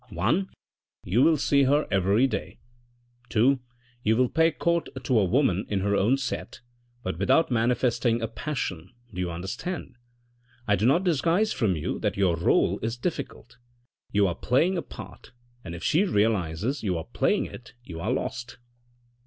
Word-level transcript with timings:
"i. 0.19 0.45
You 1.03 1.21
will 1.21 1.37
see 1.37 1.65
her 1.65 1.87
every 1.91 2.25
day." 2.25 2.57
2. 3.29 3.59
You 4.01 4.17
will 4.17 4.29
pay 4.29 4.49
court 4.49 4.89
to 5.03 5.19
a 5.19 5.25
woman 5.25 5.67
in 5.69 5.81
her 5.81 5.95
own 5.95 6.17
set, 6.17 6.61
but 7.03 7.19
without 7.19 7.51
manifesting 7.51 8.19
a 8.19 8.27
passion, 8.27 8.89
do 9.13 9.21
you 9.21 9.29
understand? 9.29 9.97
I 10.67 10.75
do 10.75 10.87
not 10.87 11.03
disguise 11.03 11.53
from 11.53 11.75
you 11.75 11.99
that 11.99 12.17
your 12.17 12.35
role 12.35 12.79
is 12.81 12.97
difficult; 12.97 13.57
you 14.11 14.25
are 14.25 14.33
playing 14.33 14.75
a 14.75 14.81
part, 14.81 15.33
and 15.63 15.75
if 15.75 15.83
she 15.83 16.03
realises 16.03 16.81
you 16.81 16.97
are 16.97 17.05
playing 17.05 17.45
it 17.45 17.75
you 17.83 17.99
are 17.99 18.11
lost. 18.11 18.57